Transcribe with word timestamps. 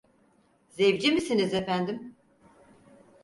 Zevci 0.69 1.11
misiniz 1.11 1.53
efendim? 1.53 2.15